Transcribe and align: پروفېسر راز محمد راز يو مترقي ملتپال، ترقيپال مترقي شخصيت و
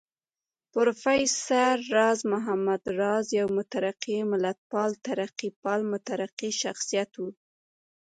پروفېسر 0.73 1.73
راز 1.97 2.19
محمد 2.33 2.83
راز 3.01 3.27
يو 3.39 3.47
مترقي 3.57 4.17
ملتپال، 4.31 4.91
ترقيپال 5.05 5.79
مترقي 5.91 6.49
شخصيت 6.61 7.11
و 7.19 7.23